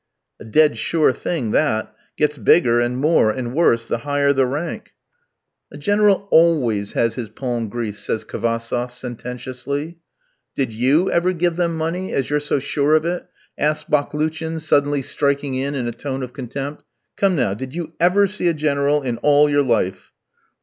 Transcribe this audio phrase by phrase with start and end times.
[0.39, 4.93] "A dead sure thing that; gets bigger, and more, and worse, the higher the rank."
[5.71, 9.99] "A General always has his palm greased," says Kvassoff, sententiously.
[10.55, 13.27] "Did you ever give them money, as you're so sure of it?"
[13.59, 16.83] asks Baklouchin, suddenly striking in, in a tone of contempt;
[17.15, 20.13] "come, now, did you ever see a General in all your life?"